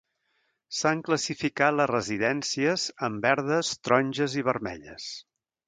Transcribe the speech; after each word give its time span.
S'han 0.77 1.03
classificat 1.09 1.75
les 1.81 1.91
residències 1.91 2.87
en 3.11 3.21
verdes, 3.29 3.73
taronges 3.89 4.41
i 4.43 4.49
vermelles. 4.51 5.11